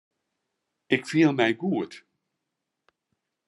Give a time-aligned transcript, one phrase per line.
[0.95, 1.93] Ik fiel my goed.